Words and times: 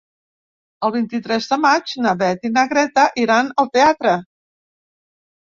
El 0.87 0.93
vint-i-tres 0.95 1.49
de 1.51 1.59
maig 1.65 1.93
na 2.05 2.15
Beth 2.23 2.49
i 2.49 2.51
na 2.57 2.65
Greta 2.73 3.05
iran 3.27 3.53
al 3.65 3.71
teatre. 3.79 4.17